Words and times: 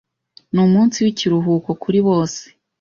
ni 0.53 0.59
umunsi 0.67 0.97
w'ikiruhuko 1.03 1.69
kuri 1.81 1.99
bose 2.07 2.41